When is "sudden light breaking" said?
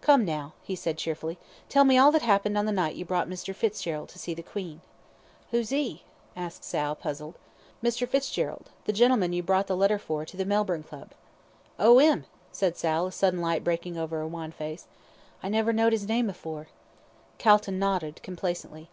13.10-13.98